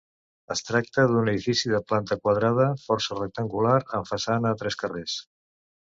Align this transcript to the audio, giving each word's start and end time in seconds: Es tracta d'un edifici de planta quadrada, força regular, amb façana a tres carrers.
Es 0.53 0.63
tracta 0.67 1.03
d'un 1.11 1.27
edifici 1.33 1.73
de 1.73 1.81
planta 1.91 2.17
quadrada, 2.23 2.67
força 2.87 3.19
regular, 3.39 3.77
amb 3.99 4.11
façana 4.13 4.55
a 4.55 4.61
tres 4.63 4.79
carrers. 4.85 5.19